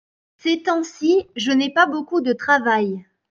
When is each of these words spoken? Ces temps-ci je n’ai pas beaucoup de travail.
Ces 0.37 0.63
temps-ci 0.63 1.27
je 1.35 1.51
n’ai 1.51 1.71
pas 1.71 1.85
beaucoup 1.85 2.21
de 2.21 2.33
travail. 2.33 3.05